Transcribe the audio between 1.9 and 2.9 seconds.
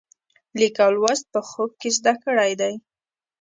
زده کړی دی.